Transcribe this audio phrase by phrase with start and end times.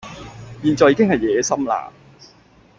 [0.63, 1.91] 現在已經係夜深喇